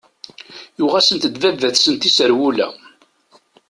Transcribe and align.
Yuɣ-asent-d 0.79 1.35
baba-tsent 1.41 2.03
iserwula. 2.09 2.67